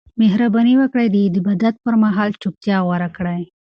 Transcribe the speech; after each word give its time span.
مهرباني 0.21 0.73
وکړئ 0.77 1.07
د 1.11 1.15
عبادت 1.39 1.75
پر 1.83 1.93
مهال 2.03 2.29
چوپتیا 2.41 2.77
غوره 2.85 3.09
کړئ. 3.17 3.41